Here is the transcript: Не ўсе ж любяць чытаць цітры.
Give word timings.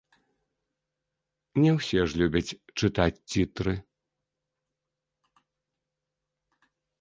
Не 1.63 1.71
ўсе 1.77 1.99
ж 2.13 2.21
любяць 2.21 2.55
чытаць 2.79 3.23
цітры. 3.35 3.73